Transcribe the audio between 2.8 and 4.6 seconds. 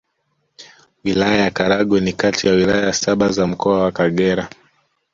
saba za Mkoa wa Kagera